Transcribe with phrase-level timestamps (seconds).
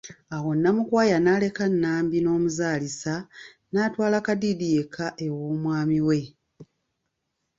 [0.35, 3.13] Awo Namukwaya n'aleka Nambi n'omuzaalisa,
[3.71, 6.19] n'atwala Kadiidi yekka ew'omwami we.